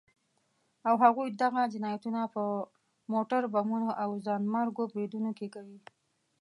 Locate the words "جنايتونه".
1.73-2.21